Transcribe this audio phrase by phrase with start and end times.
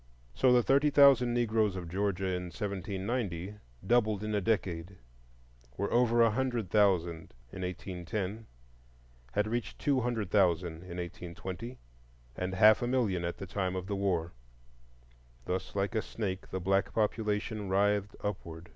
[0.33, 3.53] So the thirty thousand Negroes of Georgia in 1790
[3.85, 8.47] doubled in a decade,—were over a hundred thousand in 1810,
[9.33, 11.77] had reached two hundred thousand in 1820,
[12.35, 14.33] and half a million at the time of the war.
[15.45, 18.69] Thus like a snake the black population writhed upward.